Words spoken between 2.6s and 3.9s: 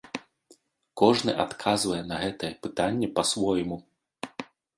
пытанне па-свойму.